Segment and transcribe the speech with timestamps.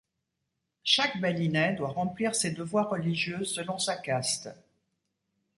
[0.83, 4.49] Chaque Balinais doit remplir ses devoirs religieux selon sa caste.